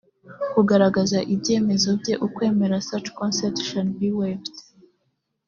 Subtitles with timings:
[0.53, 4.55] kugaragaza ibitekerezo bye ukwemera such consent shall be waived